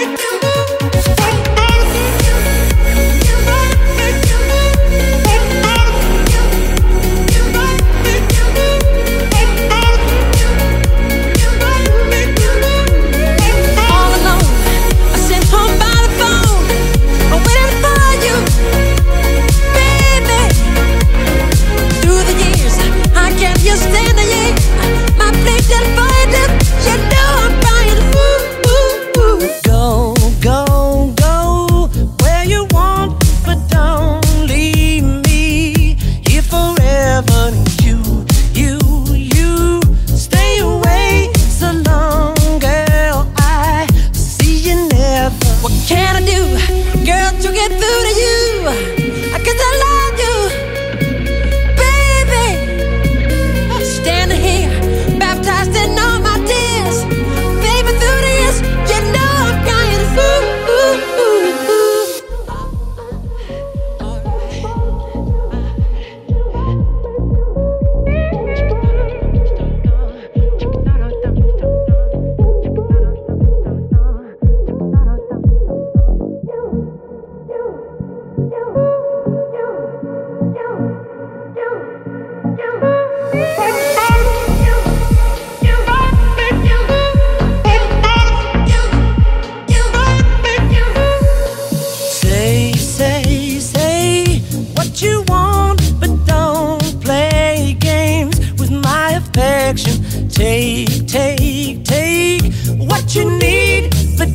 break 0.00 0.18
you. 0.44 0.59
Take, 45.90 46.20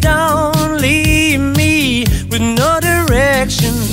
Don't 0.00 0.78
leave 0.80 1.40
me 1.40 2.04
with 2.30 2.40
no 2.40 2.80
direction. 2.80 3.89